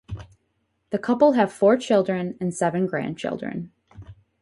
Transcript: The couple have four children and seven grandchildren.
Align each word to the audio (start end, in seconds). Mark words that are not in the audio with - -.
The 0.89 0.97
couple 0.97 1.33
have 1.33 1.53
four 1.53 1.77
children 1.77 2.35
and 2.41 2.51
seven 2.55 2.87
grandchildren. 2.87 3.71